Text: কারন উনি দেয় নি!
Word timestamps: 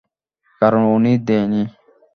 কারন 0.61 0.83
উনি 0.95 1.13
দেয় 1.27 1.47
নি! 1.51 1.61